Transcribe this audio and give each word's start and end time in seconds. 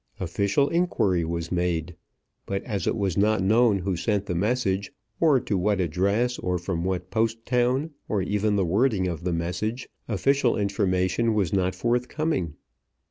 Official 0.19 0.67
inquiry 0.67 1.23
was 1.23 1.51
made; 1.51 1.95
but 2.47 2.63
as 2.63 2.87
it 2.87 2.95
was 2.95 3.17
not 3.17 3.43
known 3.43 3.77
who 3.77 3.95
sent 3.95 4.25
the 4.25 4.33
message, 4.33 4.91
or 5.19 5.39
to 5.41 5.55
what 5.59 5.79
address, 5.79 6.39
or 6.39 6.57
from 6.57 6.83
what 6.83 7.11
post 7.11 7.45
town, 7.45 7.91
or 8.09 8.19
even 8.23 8.55
the 8.55 8.65
wording 8.65 9.07
of 9.07 9.23
the 9.23 9.31
message, 9.31 9.87
official 10.07 10.57
information 10.57 11.35
was 11.35 11.53
not 11.53 11.75
forthcoming. 11.75 12.55